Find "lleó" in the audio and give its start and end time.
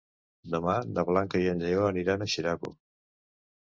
1.67-1.85